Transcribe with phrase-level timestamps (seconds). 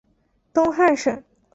[0.51, 1.23] 东汉省。